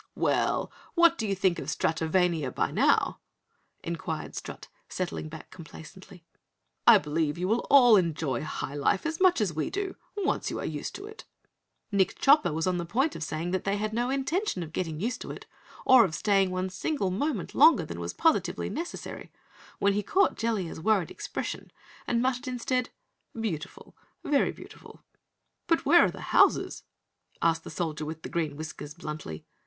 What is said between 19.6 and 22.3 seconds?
when he caught Jellia's worried expression and